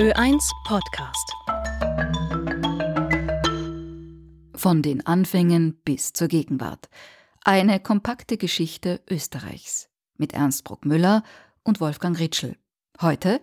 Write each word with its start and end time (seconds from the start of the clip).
Ö1 0.00 0.50
Podcast. 0.64 1.30
Von 4.54 4.80
den 4.80 5.04
Anfängen 5.04 5.74
bis 5.84 6.14
zur 6.14 6.26
Gegenwart. 6.28 6.88
Eine 7.44 7.80
kompakte 7.80 8.38
Geschichte 8.38 9.02
Österreichs 9.10 9.90
mit 10.16 10.32
Ernst 10.32 10.64
Bruckmüller 10.64 11.22
und 11.64 11.82
Wolfgang 11.82 12.18
Ritschl. 12.18 12.56
Heute 13.02 13.42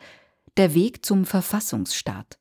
der 0.58 0.74
Weg 0.74 1.06
zum 1.06 1.28
Verfassungsstaat. 1.28 2.40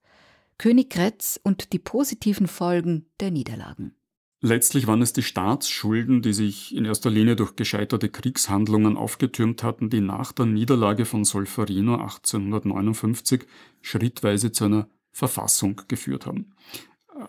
König 0.57 0.89
Kretz 0.89 1.39
und 1.43 1.75
die 1.75 1.79
positiven 1.79 2.49
Folgen 2.49 3.11
der 3.21 3.31
Niederlagen. 3.31 3.97
Letztlich 4.43 4.87
waren 4.87 5.01
es 5.01 5.15
die 5.15 5.23
Staatsschulden, 5.23 6.21
die 6.21 6.35
sich 6.35 6.75
in 6.75 6.85
erster 6.85 7.11
Linie 7.11 7.37
durch 7.37 7.57
gescheiterte 7.57 8.11
Kriegshandlungen 8.11 8.97
aufgetürmt 8.99 9.63
hatten, 9.63 9.89
die 9.89 10.03
nach 10.03 10.33
der 10.33 10.45
Niederlage 10.45 11.07
von 11.07 11.25
Solferino 11.25 11.95
1859 11.95 13.47
schrittweise 13.81 14.53
zu 14.53 14.67
einer 14.67 14.89
Verfassung 15.11 15.81
geführt 15.89 16.27
haben. 16.27 16.53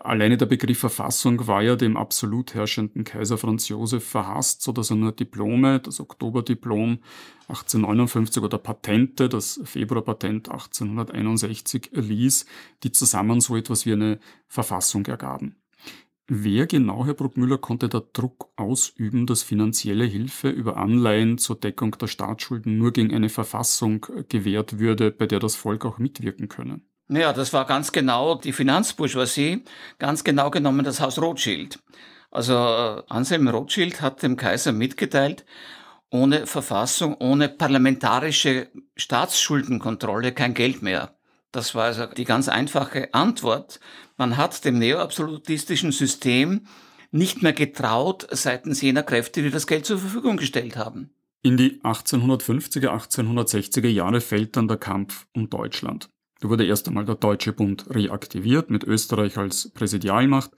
Alleine 0.00 0.36
der 0.36 0.44
Begriff 0.44 0.80
Verfassung 0.80 1.46
war 1.46 1.62
ja 1.62 1.74
dem 1.74 1.96
absolut 1.96 2.52
herrschenden 2.52 3.04
Kaiser 3.04 3.38
Franz 3.38 3.68
Josef 3.68 4.06
verhasst, 4.06 4.60
so 4.60 4.72
dass 4.72 4.90
er 4.90 4.96
nur 4.96 5.12
Diplome, 5.12 5.80
das 5.80 6.00
Oktoberdiplom 6.00 6.98
1859 7.48 8.42
oder 8.42 8.58
Patente, 8.58 9.30
das 9.30 9.58
Februarpatent 9.64 10.50
1861 10.50 11.94
erließ, 11.94 12.44
die 12.82 12.92
zusammen 12.92 13.40
so 13.40 13.56
etwas 13.56 13.86
wie 13.86 13.94
eine 13.94 14.20
Verfassung 14.46 15.06
ergaben. 15.06 15.56
Wer 16.30 16.66
genau, 16.66 17.06
Herr 17.06 17.14
Bruckmüller, 17.14 17.56
konnte 17.56 17.88
da 17.88 18.00
Druck 18.00 18.50
ausüben, 18.56 19.26
dass 19.26 19.42
finanzielle 19.42 20.04
Hilfe 20.04 20.50
über 20.50 20.76
Anleihen 20.76 21.38
zur 21.38 21.58
Deckung 21.58 21.92
der 21.92 22.06
Staatsschulden 22.06 22.76
nur 22.76 22.92
gegen 22.92 23.14
eine 23.14 23.30
Verfassung 23.30 24.04
gewährt 24.28 24.78
würde, 24.78 25.10
bei 25.10 25.26
der 25.26 25.40
das 25.40 25.56
Volk 25.56 25.86
auch 25.86 25.96
mitwirken 25.96 26.48
könne? 26.48 26.82
Ja, 27.08 27.32
das 27.32 27.54
war 27.54 27.64
ganz 27.64 27.92
genau 27.92 28.34
die 28.34 28.52
Finanzbourgeoisie, 28.52 29.64
ganz 29.98 30.22
genau 30.22 30.50
genommen 30.50 30.84
das 30.84 31.00
Haus 31.00 31.18
Rothschild. 31.18 31.78
Also 32.30 32.52
äh, 32.52 33.02
Anselm 33.08 33.48
Rothschild 33.48 34.02
hat 34.02 34.22
dem 34.22 34.36
Kaiser 34.36 34.72
mitgeteilt, 34.72 35.46
ohne 36.10 36.46
Verfassung, 36.46 37.16
ohne 37.20 37.48
parlamentarische 37.48 38.68
Staatsschuldenkontrolle 38.96 40.32
kein 40.32 40.52
Geld 40.52 40.82
mehr. 40.82 41.17
Das 41.52 41.74
war 41.74 41.84
also 41.84 42.06
die 42.06 42.24
ganz 42.24 42.48
einfache 42.48 43.12
Antwort. 43.14 43.80
Man 44.16 44.36
hat 44.36 44.64
dem 44.64 44.78
neoabsolutistischen 44.78 45.92
System 45.92 46.66
nicht 47.10 47.42
mehr 47.42 47.54
getraut 47.54 48.26
seitens 48.30 48.82
jener 48.82 49.02
Kräfte, 49.02 49.42
die 49.42 49.50
das 49.50 49.66
Geld 49.66 49.86
zur 49.86 49.98
Verfügung 49.98 50.36
gestellt 50.36 50.76
haben. 50.76 51.10
In 51.42 51.56
die 51.56 51.80
1850er, 51.82 52.88
1860er 52.88 53.88
Jahre 53.88 54.20
fällt 54.20 54.56
dann 54.56 54.68
der 54.68 54.76
Kampf 54.76 55.26
um 55.32 55.48
Deutschland. 55.48 56.10
Da 56.40 56.48
wurde 56.48 56.66
erst 56.66 56.86
einmal 56.88 57.04
der 57.04 57.14
Deutsche 57.14 57.52
Bund 57.52 57.86
reaktiviert 57.90 58.70
mit 58.70 58.84
Österreich 58.84 59.38
als 59.38 59.70
Präsidialmacht 59.70 60.50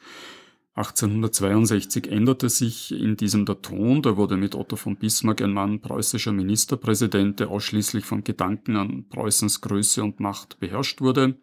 1862 0.75 2.11
änderte 2.11 2.49
sich 2.49 2.93
in 2.93 3.17
diesem 3.17 3.45
der 3.45 3.61
Ton, 3.61 4.03
da 4.03 4.17
wurde 4.17 4.37
mit 4.37 4.55
Otto 4.55 4.77
von 4.77 4.97
Bismarck 4.97 5.43
ein 5.43 5.53
Mann 5.53 5.81
preußischer 5.81 6.33
Ministerpräsident, 6.33 7.41
der 7.41 7.51
ausschließlich 7.51 8.05
von 8.05 8.23
Gedanken 8.23 8.77
an 8.77 9.09
Preußens 9.09 9.61
Größe 9.63 10.03
und 10.05 10.21
Macht 10.21 10.61
beherrscht 10.61 11.01
wurde. 11.01 11.41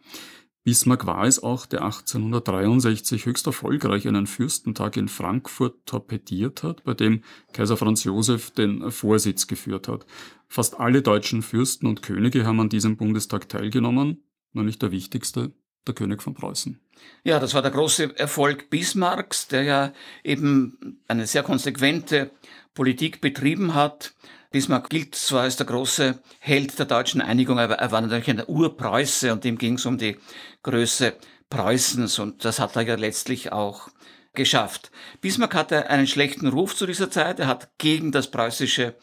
Bismarck 0.64 1.06
war 1.06 1.25
es 1.25 1.42
auch, 1.44 1.66
der 1.66 1.84
1863 1.84 3.25
höchst 3.25 3.47
erfolgreich 3.47 4.08
einen 4.08 4.28
Fürstentag 4.28 4.97
in 4.97 5.08
Frankfurt 5.08 5.86
torpediert 5.86 6.64
hat, 6.64 6.84
bei 6.84 6.94
dem 6.94 7.22
Kaiser 7.53 7.78
Franz 7.78 8.06
Josef 8.06 8.52
den 8.52 8.91
Vorsitz 8.91 9.47
geführt 9.47 9.88
hat. 9.88 10.06
Fast 10.47 10.80
alle 10.80 11.02
deutschen 11.02 11.41
Fürsten 11.41 11.88
und 11.88 12.02
Könige 12.02 12.45
haben 12.45 12.59
an 12.59 12.69
diesem 12.69 12.97
Bundestag 12.97 13.50
teilgenommen, 13.50 14.23
nur 14.53 14.64
nicht 14.64 14.81
der 14.81 14.91
wichtigste, 14.91 15.53
der 15.86 15.95
König 15.95 16.22
von 16.22 16.34
Preußen. 16.34 16.80
Ja, 17.23 17.40
das 17.40 17.53
war 17.53 17.62
der 17.62 17.72
große 17.72 18.17
Erfolg 18.17 18.70
Bismarcks, 18.70 19.48
der 19.48 19.64
ja 19.64 19.94
eben 20.24 21.02
eine 21.08 21.28
sehr 21.28 21.44
konsequente 21.44 22.31
Politik 22.74 23.22
betrieben 23.22 23.74
hat. 23.74 24.13
Bismarck 24.52 24.90
gilt 24.90 25.16
zwar 25.16 25.44
als 25.44 25.57
der 25.57 25.66
große 25.66 26.22
Held 26.40 26.80
der 26.80 26.86
deutschen 26.86 27.22
Einigung, 27.22 27.59
aber 27.59 27.75
er 27.75 27.91
war 27.91 28.02
natürlich 28.02 28.30
ein 28.30 28.44
Urpreuße 28.47 29.34
und 29.34 29.44
ihm 29.46 29.57
ging 29.57 29.75
es 29.75 29.86
um 29.86 29.97
die 29.97 30.18
Größe 30.63 31.16
Preußens 31.50 32.19
und 32.19 32.44
das 32.46 32.59
hat 32.59 32.75
er 32.75 32.84
ja 32.84 32.96
letztlich 32.96 33.52
auch 33.52 33.90
geschafft. 34.34 34.91
Bismarck 35.22 35.56
hatte 35.56 35.90
einen 35.90 36.07
schlechten 36.07 36.47
Ruf 36.47 36.75
zu 36.75 36.86
dieser 36.86 37.09
Zeit. 37.09 37.40
Er 37.40 37.47
hat 37.47 37.78
gegen 37.78 38.12
das 38.12 38.31
preußische 38.31 38.96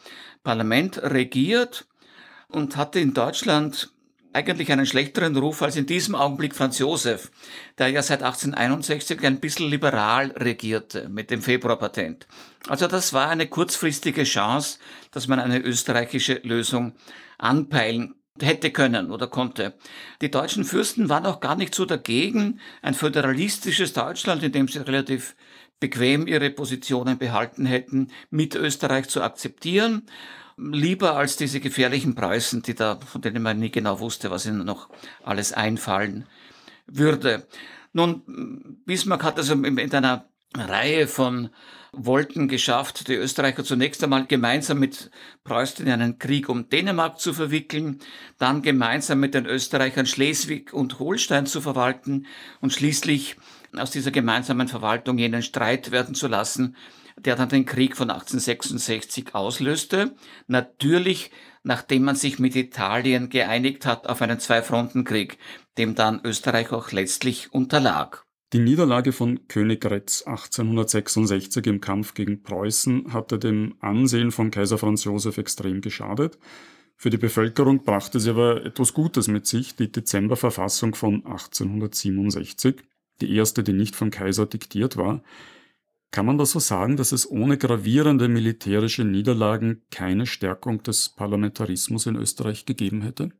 Parlament 0.43 0.97
regiert 1.01 1.85
und 2.47 2.77
hatte 2.77 2.99
in 2.99 3.13
Deutschland 3.13 3.91
eigentlich 4.35 4.71
einen 4.71 4.85
schlechteren 4.85 5.35
Ruf 5.37 5.61
als 5.61 5.77
in 5.77 5.85
diesem 5.85 6.13
Augenblick 6.13 6.53
Franz 6.53 6.77
Josef, 6.77 7.31
der 7.77 7.87
ja 7.87 8.03
seit 8.03 8.21
1861 8.21 9.25
ein 9.25 9.39
bisschen 9.39 9.69
liberal 9.69 10.31
regierte 10.31 11.07
mit 11.07 11.31
dem 11.31 11.41
Februarpatent. 11.41 12.27
Also 12.67 12.87
das 12.87 13.13
war 13.13 13.29
eine 13.29 13.47
kurzfristige 13.47 14.23
Chance, 14.23 14.79
dass 15.11 15.27
man 15.27 15.39
eine 15.39 15.59
österreichische 15.59 16.41
Lösung 16.43 16.95
anpeilen 17.37 18.15
hätte 18.41 18.71
können 18.71 19.11
oder 19.11 19.27
konnte. 19.27 19.73
Die 20.21 20.31
deutschen 20.31 20.65
Fürsten 20.65 21.09
waren 21.09 21.25
auch 21.25 21.39
gar 21.39 21.55
nicht 21.55 21.73
so 21.73 21.85
dagegen, 21.85 22.59
ein 22.81 22.93
föderalistisches 22.93 23.93
Deutschland, 23.93 24.43
in 24.43 24.51
dem 24.51 24.67
sie 24.67 24.79
relativ 24.79 25.35
bequem 25.79 26.27
ihre 26.27 26.49
Positionen 26.49 27.17
behalten 27.17 27.65
hätten, 27.65 28.09
mit 28.29 28.55
Österreich 28.55 29.07
zu 29.09 29.21
akzeptieren 29.21 30.03
lieber 30.57 31.15
als 31.15 31.37
diese 31.37 31.59
gefährlichen 31.59 32.15
Preußen, 32.15 32.61
die 32.61 32.75
da, 32.75 32.99
von 32.99 33.21
denen 33.21 33.43
man 33.43 33.59
nie 33.59 33.71
genau 33.71 33.99
wusste, 33.99 34.31
was 34.31 34.45
ihnen 34.45 34.65
noch 34.65 34.89
alles 35.23 35.53
einfallen 35.53 36.25
würde. 36.87 37.47
Nun, 37.93 38.81
Bismarck 38.85 39.23
hat 39.23 39.37
also 39.37 39.55
mit 39.55 39.93
einer 39.93 40.29
Reihe 40.59 41.07
von 41.07 41.49
Wolken 41.91 42.47
geschafft, 42.47 43.07
die 43.07 43.13
Österreicher 43.13 43.63
zunächst 43.63 44.03
einmal 44.03 44.25
gemeinsam 44.25 44.79
mit 44.79 45.11
Preußen 45.43 45.85
in 45.85 45.91
einen 45.91 46.19
Krieg 46.19 46.49
um 46.49 46.69
Dänemark 46.69 47.19
zu 47.19 47.33
verwickeln, 47.33 47.99
dann 48.37 48.61
gemeinsam 48.61 49.19
mit 49.19 49.33
den 49.33 49.45
Österreichern 49.45 50.05
Schleswig 50.05 50.73
und 50.73 50.99
Holstein 50.99 51.45
zu 51.45 51.61
verwalten 51.61 52.25
und 52.59 52.73
schließlich 52.73 53.37
aus 53.77 53.91
dieser 53.91 54.11
gemeinsamen 54.11 54.67
Verwaltung 54.67 55.17
jenen 55.17 55.41
Streit 55.41 55.91
werden 55.91 56.15
zu 56.15 56.27
lassen, 56.27 56.75
der 57.17 57.35
dann 57.35 57.49
den 57.49 57.65
Krieg 57.65 57.95
von 57.95 58.09
1866 58.09 59.33
auslöste. 59.33 60.15
Natürlich, 60.47 61.31
nachdem 61.63 62.03
man 62.03 62.15
sich 62.15 62.39
mit 62.39 62.55
Italien 62.55 63.29
geeinigt 63.29 63.85
hat 63.85 64.07
auf 64.07 64.21
einen 64.21 64.39
Zwei-Fronten-Krieg, 64.39 65.37
dem 65.77 65.95
dann 65.95 66.21
Österreich 66.23 66.71
auch 66.71 66.91
letztlich 66.91 67.53
unterlag. 67.53 68.24
Die 68.55 68.61
Niederlage 68.61 69.11
von 69.11 69.49
Königgrätz 69.49 70.21
1866 70.21 71.67
im 71.67 71.81
Kampf 71.81 72.13
gegen 72.13 72.41
Preußen 72.41 73.11
hatte 73.11 73.37
dem 73.37 73.75
Ansehen 73.81 74.31
von 74.31 74.49
Kaiser 74.49 74.77
Franz 74.77 75.03
Josef 75.03 75.37
extrem 75.37 75.81
geschadet. 75.81 76.39
Für 76.95 77.09
die 77.09 77.17
Bevölkerung 77.17 77.83
brachte 77.83 78.21
sie 78.21 78.29
aber 78.29 78.63
etwas 78.65 78.93
Gutes 78.93 79.27
mit 79.27 79.45
sich, 79.45 79.75
die 79.75 79.91
Dezemberverfassung 79.91 80.95
von 80.95 81.15
1867, 81.25 82.81
die 83.19 83.35
erste, 83.35 83.61
die 83.61 83.73
nicht 83.73 83.93
vom 83.93 84.09
Kaiser 84.09 84.45
diktiert 84.45 84.95
war. 84.95 85.21
Kann 86.11 86.25
man 86.25 86.37
das 86.37 86.51
so 86.51 86.59
sagen, 86.59 86.95
dass 86.95 87.11
es 87.11 87.29
ohne 87.29 87.57
gravierende 87.57 88.29
militärische 88.29 89.03
Niederlagen 89.03 89.81
keine 89.91 90.25
Stärkung 90.25 90.81
des 90.81 91.09
Parlamentarismus 91.09 92.05
in 92.05 92.15
Österreich 92.15 92.65
gegeben 92.65 93.01
hätte? 93.01 93.31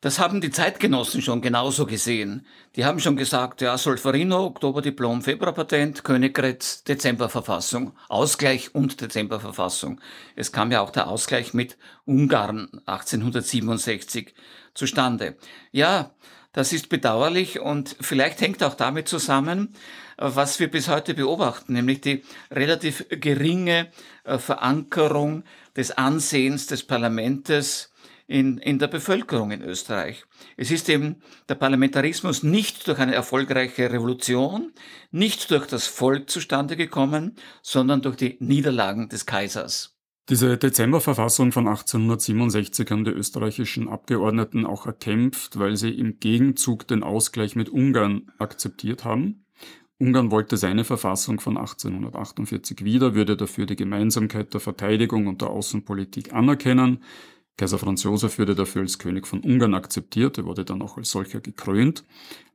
Das 0.00 0.18
haben 0.18 0.40
die 0.40 0.50
Zeitgenossen 0.50 1.22
schon 1.22 1.40
genauso 1.40 1.86
gesehen. 1.86 2.46
Die 2.76 2.84
haben 2.84 3.00
schon 3.00 3.16
gesagt, 3.16 3.60
ja, 3.60 3.76
Solferino, 3.78 4.44
Oktoberdiplom, 4.44 5.22
Februarpatent, 5.22 6.04
Königgrätz, 6.04 6.84
Dezemberverfassung, 6.84 7.92
Ausgleich 8.08 8.74
und 8.74 9.00
Dezemberverfassung. 9.00 10.00
Es 10.34 10.52
kam 10.52 10.70
ja 10.70 10.80
auch 10.80 10.90
der 10.90 11.08
Ausgleich 11.08 11.54
mit 11.54 11.78
Ungarn 12.04 12.68
1867 12.86 14.34
zustande. 14.74 15.36
Ja, 15.72 16.10
das 16.52 16.72
ist 16.72 16.88
bedauerlich 16.88 17.60
und 17.60 17.96
vielleicht 18.00 18.40
hängt 18.40 18.62
auch 18.62 18.74
damit 18.74 19.08
zusammen, 19.08 19.74
was 20.16 20.58
wir 20.58 20.70
bis 20.70 20.88
heute 20.88 21.12
beobachten, 21.12 21.74
nämlich 21.74 22.00
die 22.00 22.22
relativ 22.50 23.04
geringe 23.10 23.90
äh, 24.24 24.38
Verankerung 24.38 25.44
des 25.76 25.90
Ansehens 25.90 26.66
des 26.66 26.82
Parlamentes 26.82 27.92
in, 28.26 28.58
in 28.58 28.78
der 28.78 28.88
Bevölkerung 28.88 29.50
in 29.50 29.62
Österreich. 29.62 30.24
Es 30.56 30.70
ist 30.70 30.88
eben 30.88 31.16
der 31.48 31.54
Parlamentarismus 31.54 32.42
nicht 32.42 32.86
durch 32.88 32.98
eine 32.98 33.14
erfolgreiche 33.14 33.92
Revolution, 33.92 34.72
nicht 35.10 35.50
durch 35.50 35.66
das 35.66 35.86
Volk 35.86 36.28
zustande 36.28 36.76
gekommen, 36.76 37.36
sondern 37.62 38.02
durch 38.02 38.16
die 38.16 38.36
Niederlagen 38.40 39.08
des 39.08 39.26
Kaisers. 39.26 39.96
Diese 40.28 40.58
Dezemberverfassung 40.58 41.52
von 41.52 41.68
1867 41.68 42.90
haben 42.90 43.04
die 43.04 43.12
österreichischen 43.12 43.88
Abgeordneten 43.88 44.66
auch 44.66 44.84
erkämpft, 44.84 45.56
weil 45.60 45.76
sie 45.76 45.90
im 45.90 46.18
Gegenzug 46.18 46.88
den 46.88 47.04
Ausgleich 47.04 47.54
mit 47.54 47.68
Ungarn 47.68 48.32
akzeptiert 48.38 49.04
haben. 49.04 49.44
Ungarn 49.98 50.32
wollte 50.32 50.56
seine 50.56 50.82
Verfassung 50.82 51.38
von 51.38 51.56
1848 51.56 52.84
wieder, 52.84 53.14
würde 53.14 53.36
dafür 53.36 53.66
die 53.66 53.76
Gemeinsamkeit 53.76 54.52
der 54.52 54.60
Verteidigung 54.60 55.28
und 55.28 55.42
der 55.42 55.50
Außenpolitik 55.50 56.34
anerkennen. 56.34 57.04
Kaiser 57.56 57.78
Franz 57.78 58.02
Josef 58.02 58.38
wurde 58.38 58.54
dafür 58.54 58.82
als 58.82 58.98
König 58.98 59.26
von 59.26 59.40
Ungarn 59.40 59.74
akzeptiert, 59.74 60.38
er 60.38 60.44
wurde 60.44 60.64
dann 60.64 60.82
auch 60.82 60.98
als 60.98 61.10
solcher 61.10 61.40
gekrönt. 61.40 62.04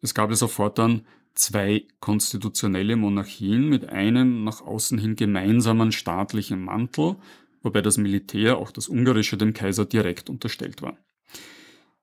Es 0.02 0.14
gab 0.14 0.30
also 0.30 0.48
fortan 0.48 1.02
zwei 1.34 1.86
konstitutionelle 2.00 2.96
Monarchien 2.96 3.68
mit 3.68 3.90
einem 3.90 4.44
nach 4.44 4.62
außen 4.62 5.00
hin 5.00 5.16
gemeinsamen 5.16 5.92
staatlichen 5.92 6.64
Mantel, 6.64 7.16
wobei 7.64 7.82
das 7.82 7.98
Militär, 7.98 8.58
auch 8.58 8.72
das 8.72 8.90
ungarische, 8.90 9.38
dem 9.38 9.54
Kaiser 9.54 9.86
direkt 9.86 10.30
unterstellt 10.30 10.82
war. 10.82 10.98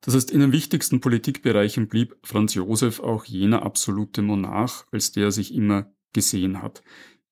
Das 0.01 0.15
heißt, 0.15 0.31
in 0.31 0.41
den 0.41 0.53
wichtigsten 0.53 1.01
Politikbereichen 1.01 1.89
blieb 1.89 2.17
Franz 2.23 2.55
Josef 2.55 3.01
auch 3.01 3.25
jener 3.25 3.63
absolute 3.63 4.23
Monarch, 4.23 4.85
als 4.93 5.13
der 5.13 5.25
er 5.25 5.33
sich 5.33 5.55
immer 5.55 5.93
gesehen 6.13 6.63
hat. 6.63 6.83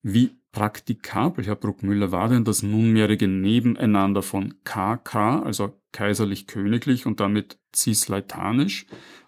Wie 0.03 0.37
praktikabel, 0.57 1.45
Herr 1.45 1.55
Bruckmüller, 1.55 2.13
war 2.13 2.31
denn 2.31 2.45
das 2.45 2.63
nunmehrige 2.63 3.29
Nebeneinander 3.29 4.23
von 4.23 4.55
KK, 4.65 5.43
also 5.43 5.79
kaiserlich-königlich 5.93 7.05
und 7.05 7.21
damit 7.21 7.59
cisleitanisch, 7.75 8.87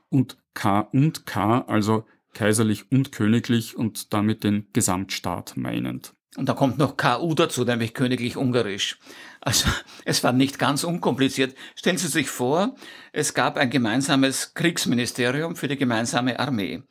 und 0.08 0.38
K 0.54 0.80
und 0.80 1.26
K, 1.26 1.60
also 1.68 2.06
kaiserlich 2.32 2.90
und 2.90 3.12
königlich 3.12 3.76
und 3.76 4.14
damit 4.14 4.42
den 4.42 4.68
Gesamtstaat 4.72 5.58
meinend. 5.58 6.14
Und 6.38 6.48
da 6.48 6.54
kommt 6.54 6.78
noch 6.78 6.96
KU 6.96 7.34
dazu, 7.34 7.62
nämlich 7.62 7.92
königlich 7.92 8.38
ungarisch. 8.38 8.98
Also 9.42 9.68
es 10.06 10.24
war 10.24 10.32
nicht 10.32 10.58
ganz 10.58 10.82
unkompliziert. 10.82 11.54
Stellen 11.74 11.98
Sie 11.98 12.08
sich 12.08 12.30
vor, 12.30 12.74
es 13.12 13.34
gab 13.34 13.58
ein 13.58 13.68
gemeinsames 13.68 14.54
Kriegsministerium 14.54 15.56
für 15.56 15.68
die 15.68 15.76
gemeinsame 15.76 16.40
Armee. 16.40 16.84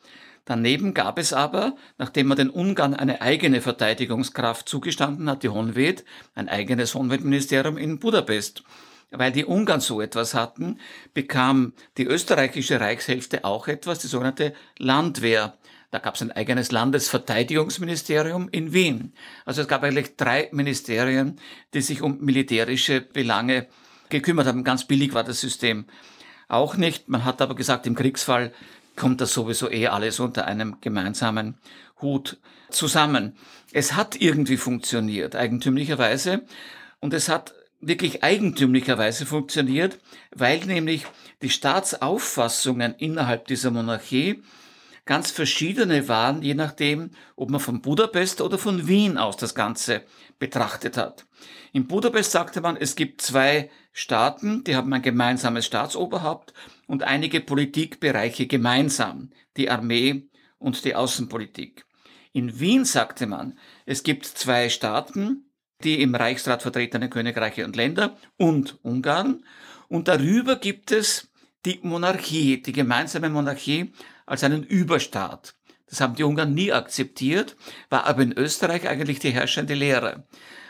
Daneben 0.47 0.93
gab 0.93 1.19
es 1.19 1.33
aber, 1.33 1.75
nachdem 1.97 2.27
man 2.27 2.37
den 2.37 2.49
Ungarn 2.49 2.93
eine 2.93 3.21
eigene 3.21 3.59
Verteidigungskraft 3.59 4.69
zugestanden 4.69 5.29
hat, 5.29 5.43
die 5.43 5.49
Honved, 5.49 6.05
ein 6.35 6.47
eigenes 6.47 6.95
Honved-Ministerium 6.95 7.77
in 7.77 7.99
Budapest. 7.99 8.63
Weil 9.11 9.33
die 9.33 9.43
Ungarn 9.43 9.81
so 9.81 9.99
etwas 9.99 10.33
hatten, 10.33 10.79
bekam 11.13 11.73
die 11.97 12.05
österreichische 12.05 12.79
Reichshälfte 12.79 13.43
auch 13.43 13.67
etwas, 13.67 13.99
die 13.99 14.07
sogenannte 14.07 14.53
Landwehr. 14.77 15.57
Da 15.91 15.99
gab 15.99 16.15
es 16.15 16.21
ein 16.21 16.31
eigenes 16.31 16.71
Landesverteidigungsministerium 16.71 18.47
in 18.49 18.71
Wien. 18.71 19.13
Also 19.43 19.61
es 19.61 19.67
gab 19.67 19.83
eigentlich 19.83 20.15
drei 20.15 20.47
Ministerien, 20.53 21.41
die 21.73 21.81
sich 21.81 22.01
um 22.01 22.19
militärische 22.21 23.01
Belange 23.01 23.67
gekümmert 24.07 24.47
haben. 24.47 24.63
Ganz 24.63 24.87
billig 24.87 25.13
war 25.13 25.25
das 25.25 25.41
System 25.41 25.87
auch 26.47 26.77
nicht. 26.77 27.09
Man 27.09 27.25
hat 27.25 27.41
aber 27.41 27.55
gesagt, 27.55 27.85
im 27.85 27.95
Kriegsfall 27.95 28.53
kommt 28.97 29.21
das 29.21 29.33
sowieso 29.33 29.71
eh 29.71 29.87
alles 29.87 30.19
unter 30.19 30.45
einem 30.45 30.81
gemeinsamen 30.81 31.55
Hut 32.01 32.37
zusammen. 32.69 33.37
Es 33.71 33.93
hat 33.93 34.19
irgendwie 34.19 34.57
funktioniert, 34.57 35.35
eigentümlicherweise. 35.35 36.43
Und 36.99 37.13
es 37.13 37.29
hat 37.29 37.53
wirklich 37.79 38.23
eigentümlicherweise 38.23 39.25
funktioniert, 39.25 39.99
weil 40.35 40.59
nämlich 40.65 41.05
die 41.41 41.49
Staatsauffassungen 41.49 42.95
innerhalb 42.95 43.47
dieser 43.47 43.71
Monarchie 43.71 44.41
ganz 45.07 45.31
verschiedene 45.31 46.07
waren, 46.07 46.43
je 46.43 46.53
nachdem, 46.53 47.11
ob 47.35 47.49
man 47.49 47.59
von 47.59 47.81
Budapest 47.81 48.41
oder 48.41 48.59
von 48.59 48.87
Wien 48.87 49.17
aus 49.17 49.37
das 49.37 49.55
Ganze 49.55 50.03
betrachtet 50.37 50.97
hat. 50.97 51.25
In 51.73 51.87
Budapest 51.87 52.31
sagte 52.31 52.61
man, 52.61 52.77
es 52.77 52.95
gibt 52.95 53.21
zwei 53.21 53.71
Staaten, 53.91 54.63
die 54.63 54.75
haben 54.75 54.93
ein 54.93 55.01
gemeinsames 55.01 55.65
Staatsoberhaupt 55.65 56.53
und 56.85 57.03
einige 57.03 57.41
Politikbereiche 57.41 58.45
gemeinsam, 58.45 59.31
die 59.57 59.71
Armee 59.71 60.29
und 60.59 60.85
die 60.85 60.93
Außenpolitik. 60.93 61.85
In 62.33 62.59
Wien 62.59 62.85
sagte 62.85 63.25
man, 63.25 63.57
es 63.87 64.03
gibt 64.03 64.25
zwei 64.25 64.69
Staaten, 64.69 65.49
die 65.83 66.01
im 66.01 66.13
Reichsrat 66.13 66.61
vertretenen 66.61 67.09
Königreiche 67.09 67.65
und 67.65 67.75
Länder 67.75 68.17
und 68.37 68.77
Ungarn 68.83 69.43
und 69.87 70.07
darüber 70.07 70.57
gibt 70.57 70.91
es 70.91 71.29
die 71.65 71.79
Monarchie, 71.83 72.61
die 72.61 72.71
gemeinsame 72.71 73.29
Monarchie 73.29 73.91
als 74.27 74.43
einen 74.43 74.63
Überstaat. 74.63 75.55
Das 75.89 76.01
haben 76.01 76.15
die 76.15 76.23
Ungarn 76.23 76.53
nie 76.53 76.71
akzeptiert, 76.71 77.55
war 77.89 78.05
aber 78.05 78.21
in 78.21 78.33
Österreich 78.33 78.87
eigentlich 78.87 79.19
die 79.19 79.31
herrschende 79.31 79.73
Lehre. 79.73 80.27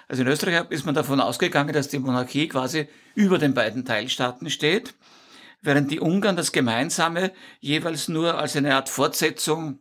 Also 0.08 0.22
in 0.22 0.30
Österreich 0.30 0.70
ist 0.70 0.86
man 0.86 0.96
davon 0.96 1.20
ausgegangen, 1.20 1.74
dass 1.74 1.90
die 1.90 2.00
Monarchie 2.00 2.48
quasi 2.48 2.88
über 3.16 3.40
den 3.40 3.54
beiden 3.54 3.84
Teilstaaten 3.84 4.50
steht, 4.50 4.94
während 5.62 5.92
die 5.92 6.00
Ungarn 6.00 6.38
das 6.38 6.54
Gemeinsame 6.54 7.34
jeweils 7.60 8.08
nur 8.08 8.38
als 8.38 8.56
eine 8.56 8.76
Art 8.76 8.90
Fortsetzung 8.90 9.80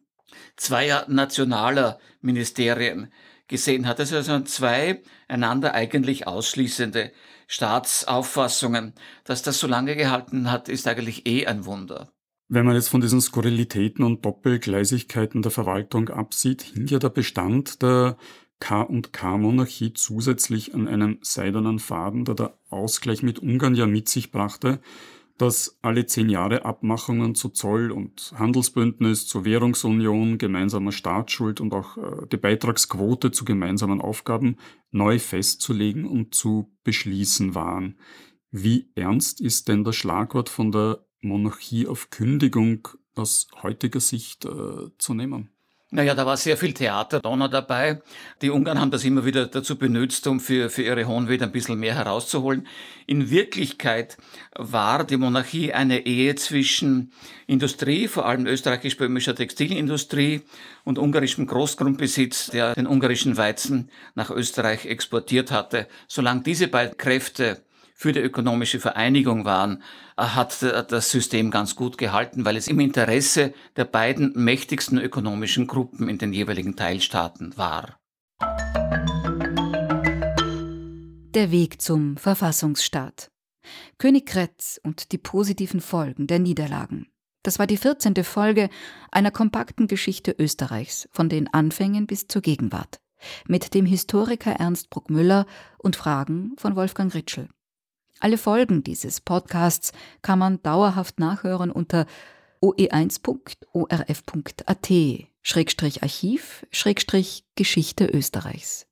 zweier 0.57 1.05
nationaler 1.09 2.01
Ministerien 2.23 3.13
gesehen 3.47 3.87
hat. 3.87 3.99
Das 3.99 4.13
also 4.13 4.41
zwei 4.41 5.03
einander 5.29 5.75
eigentlich 5.75 6.27
ausschließende 6.27 7.13
Staatsauffassungen. 7.47 8.95
Dass 9.25 9.43
das 9.43 9.61
so 9.61 9.67
lange 9.67 9.97
gehalten 9.97 10.51
hat, 10.51 10.69
ist 10.69 10.89
eigentlich 10.89 11.27
eh 11.27 11.47
ein 11.47 11.67
Wunder. 11.67 12.11
Wenn 12.49 12.65
man 12.65 12.77
jetzt 12.77 12.89
von 12.89 13.01
diesen 13.01 13.21
Skurrilitäten 13.21 14.05
und 14.05 14.25
Doppelgleisigkeiten 14.25 15.43
der 15.43 15.51
Verwaltung 15.51 16.11
absieht, 16.11 16.63
hing 16.63 16.87
ja 16.87 17.01
der 17.01 17.09
Bestand 17.09 17.83
der 17.83 18.17
K- 18.61 18.83
und 18.83 19.13
K-Monarchie 19.13 19.93
zusätzlich 19.95 20.73
an 20.73 20.87
einem 20.87 21.19
seidenen 21.23 21.81
Faden, 21.81 22.25
der 22.25 22.35
der 22.37 22.59
Ausgleich 22.71 23.23
mit 23.23 23.41
Ungarn 23.41 23.75
ja 23.75 23.87
mit 23.87 24.09
sich 24.09 24.31
brachte, 24.31 24.81
dass 25.39 25.79
alle 25.83 26.07
zehn 26.07 26.31
Jahre 26.31 26.65
Abmachungen 26.65 27.35
zu 27.35 27.51
Zoll- 27.51 27.91
und 27.91 28.33
Handelsbündnis, 28.37 29.27
zur 29.27 29.45
Währungsunion, 29.45 30.39
gemeinsamer 30.39 30.93
Staatsschuld 30.93 31.61
und 31.61 31.75
auch 31.75 31.99
äh, 31.99 32.27
die 32.33 32.39
Beitragsquote 32.39 33.33
zu 33.33 33.45
gemeinsamen 33.45 34.01
Aufgaben 34.01 34.57
neu 34.93 35.19
festzulegen 35.19 36.07
und 36.07 36.35
zu 36.35 36.73
beschließen 36.85 37.55
waren. 37.55 37.99
Wie 38.51 38.91
ernst 38.95 39.43
ist 39.43 39.69
denn 39.69 39.85
das 39.85 39.97
Schlagwort 39.97 40.49
von 40.49 40.73
der 40.73 41.06
Monarchie 41.21 41.87
auf 41.87 42.11
Kündigung 42.11 42.89
aus 43.15 43.49
heutiger 43.63 44.01
Sicht 44.01 44.45
äh, 44.45 44.91
zu 44.99 45.15
nehmen? 45.15 45.51
Naja, 45.91 46.17
da 46.17 46.27
war 46.27 46.37
sehr 46.37 46.57
viel 46.57 46.75
Theater 46.75 47.21
Donner 47.21 47.49
dabei. 47.49 48.03
Die 48.43 48.51
Ungarn 48.51 48.81
haben 48.81 48.91
das 48.91 49.05
immer 49.05 49.25
wieder 49.25 49.47
dazu 49.47 49.79
benutzt, 49.79 50.27
um 50.27 50.41
für, 50.41 50.69
für 50.69 50.83
ihre 50.83 51.07
Hohenwed 51.07 51.43
ein 51.43 51.53
bisschen 51.53 51.79
mehr 51.79 51.95
herauszuholen. 51.95 52.67
In 53.07 53.31
Wirklichkeit 53.31 54.17
war 54.57 55.05
die 55.05 55.17
Monarchie 55.17 55.73
eine 55.73 56.05
Ehe 56.05 56.35
zwischen 56.35 57.13
Industrie, 57.47 58.09
vor 58.09 58.27
allem 58.27 58.47
österreichisch-böhmischer 58.47 59.37
Textilindustrie 59.37 60.43
und 60.83 60.99
ungarischem 60.99 61.47
Großgrundbesitz, 61.47 62.49
der 62.49 62.75
den 62.75 62.89
ungarischen 62.89 63.37
Weizen 63.37 63.89
nach 64.17 64.31
Österreich 64.31 64.87
exportiert 64.87 65.53
hatte. 65.53 65.87
Solange 66.09 66.43
diese 66.43 66.67
beiden 66.67 66.97
Kräfte 66.97 67.63
für 67.99 68.13
die 68.13 68.21
ökonomische 68.21 68.79
Vereinigung 68.79 69.47
waren, 69.47 69.83
äh, 70.19 70.23
hat 70.23 70.63
das 70.63 71.11
System 71.11 71.51
ganz 71.51 71.75
gut 71.75 71.97
gehalten, 71.97 72.45
weil 72.45 72.57
es 72.57 72.69
im 72.69 72.79
Interesse 72.79 73.55
der 73.75 73.87
beiden 73.87 74.33
mächtigsten 74.35 74.99
ökonomischen 74.99 75.67
Gruppen 75.67 76.09
in 76.11 76.19
den 76.19 76.35
jeweiligen 76.35 76.77
Teilstaaten 76.77 77.57
war. 77.57 77.99
Der 81.35 81.51
Weg 81.51 81.81
zum 81.81 82.19
Verfassungsstaat. 82.19 83.31
König 83.99 84.27
Kretz 84.27 84.79
und 84.83 85.13
die 85.13 85.19
positiven 85.19 85.81
Folgen 85.81 86.27
der 86.27 86.39
Niederlagen. 86.39 87.09
Das 87.43 87.59
war 87.59 87.67
die 87.67 87.79
14. 87.79 88.25
Folge 88.25 88.69
einer 89.11 89.31
kompakten 89.31 89.87
Geschichte 89.87 90.35
Österreichs, 90.39 91.09
von 91.13 91.29
den 91.29 91.53
Anfängen 91.53 92.07
bis 92.07 92.27
zur 92.27 92.43
Gegenwart, 92.43 93.01
mit 93.47 93.73
dem 93.73 93.87
Historiker 93.87 94.53
Ernst 94.53 94.91
Bruckmüller 94.91 95.47
und 95.79 95.97
Fragen 95.97 96.53
von 96.59 96.77
Wolfgang 96.77 97.15
Ritschel. 97.15 97.49
Alle 98.21 98.39
Folgen 98.39 98.83
dieses 98.83 99.21
Podcasts 99.21 99.93
kann 100.23 100.39
man 100.39 100.63
dauerhaft 100.63 101.21
nachhören 101.21 101.71
unter 101.71 102.07
oe1.orf.at 102.63 104.91
Schrägstrich 105.43 106.03
Archiv 106.03 106.67
Schrägstrich 106.71 107.45
Geschichte 107.55 108.07
Österreichs. 108.07 108.87